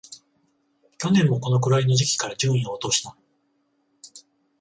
[0.97, 3.15] 去年もこのくらいの時期から順位を落とした